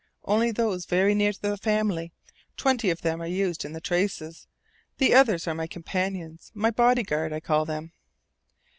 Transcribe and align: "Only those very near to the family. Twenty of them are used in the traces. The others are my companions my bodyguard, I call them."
"Only 0.25 0.49
those 0.49 0.85
very 0.85 1.13
near 1.13 1.31
to 1.31 1.39
the 1.41 1.57
family. 1.57 2.11
Twenty 2.57 2.89
of 2.89 3.03
them 3.03 3.21
are 3.21 3.27
used 3.27 3.63
in 3.63 3.73
the 3.73 3.79
traces. 3.79 4.47
The 4.97 5.13
others 5.13 5.47
are 5.47 5.53
my 5.53 5.67
companions 5.67 6.49
my 6.55 6.71
bodyguard, 6.71 7.31
I 7.31 7.39
call 7.39 7.65
them." 7.65 7.91